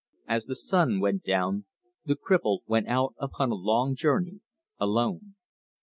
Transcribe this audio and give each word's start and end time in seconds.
As 0.27 0.45
the 0.45 0.55
sun 0.55 0.99
went 0.99 1.23
down, 1.23 1.65
the 2.07 2.15
cripple 2.15 2.61
went 2.65 2.87
out 2.87 3.13
upon 3.19 3.51
a 3.51 3.53
long 3.53 3.93
journey 3.95 4.41
alone. 4.79 5.35